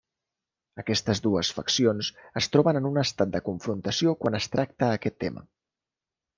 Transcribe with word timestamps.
Aquestes 0.83 1.21
dues 1.25 1.51
faccions 1.57 2.09
es 2.41 2.49
troben 2.55 2.81
en 2.81 2.89
un 2.93 2.99
estat 3.03 3.37
de 3.37 3.43
confrontació 3.53 4.17
quan 4.25 4.41
es 4.43 4.51
tracta 4.57 4.93
aquest 4.99 5.23
tema. 5.27 5.49